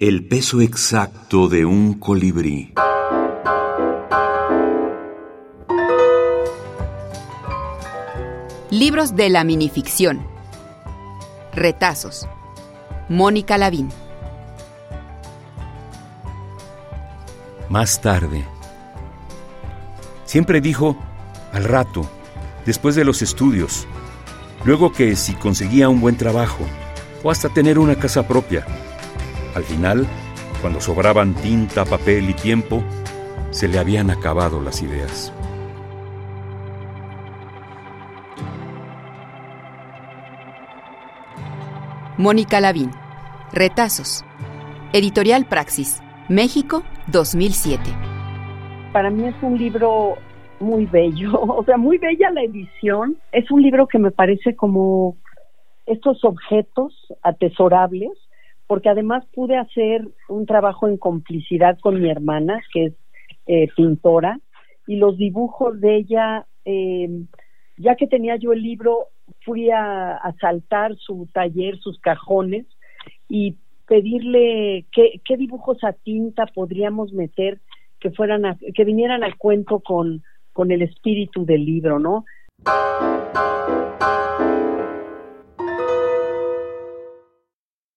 [0.00, 2.72] El peso exacto de un colibrí.
[8.70, 10.24] Libros de la minificción.
[11.52, 12.28] Retazos.
[13.08, 13.88] Mónica Lavín.
[17.68, 18.46] Más tarde.
[20.26, 20.96] Siempre dijo
[21.52, 22.08] al rato,
[22.64, 23.88] después de los estudios,
[24.64, 26.64] luego que si conseguía un buen trabajo
[27.24, 28.64] o hasta tener una casa propia.
[29.58, 30.06] Al final,
[30.60, 32.80] cuando sobraban tinta, papel y tiempo,
[33.50, 35.34] se le habían acabado las ideas.
[42.16, 42.92] Mónica Lavín.
[43.52, 44.24] Retazos.
[44.92, 46.00] Editorial Praxis.
[46.28, 47.82] México, 2007.
[48.92, 50.18] Para mí es un libro
[50.60, 53.16] muy bello, o sea, muy bella la edición.
[53.32, 55.16] Es un libro que me parece como
[55.84, 58.12] estos objetos atesorables,
[58.68, 62.92] porque además pude hacer un trabajo en complicidad con mi hermana, que es
[63.46, 64.38] eh, pintora,
[64.86, 67.08] y los dibujos de ella, eh,
[67.78, 69.08] ya que tenía yo el libro,
[69.44, 72.66] fui a asaltar su taller, sus cajones,
[73.26, 73.56] y
[73.86, 77.60] pedirle qué, qué dibujos a tinta podríamos meter
[78.00, 82.26] que fueran que vinieran al cuento con, con el espíritu del libro, ¿no?